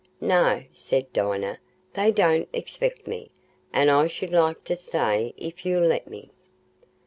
[0.19, 1.59] "No," said Dinah,
[1.93, 3.29] "they don't expect me,
[3.71, 6.31] and I should like to stay, if you'll let me."